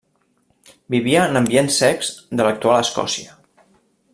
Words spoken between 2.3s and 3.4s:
de l'actual Escòcia.